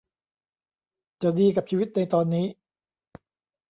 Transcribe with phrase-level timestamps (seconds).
[1.21, 2.45] จะดีกับชีวิตในตอนนี้